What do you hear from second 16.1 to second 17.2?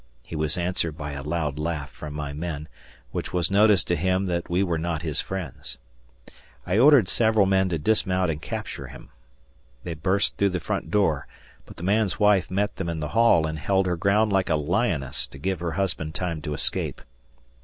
time to escape.